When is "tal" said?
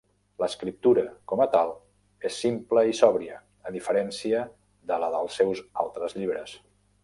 1.55-1.73